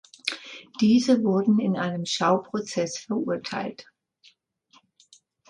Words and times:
Diese 0.79 1.23
wurden 1.23 1.59
in 1.59 1.77
einem 1.77 2.07
Schauprozess 2.07 2.97
verurteilt. 2.97 3.85